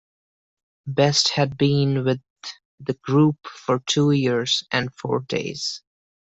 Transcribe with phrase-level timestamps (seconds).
[0.87, 2.21] Best had been with
[2.79, 5.83] the group for two years and four days.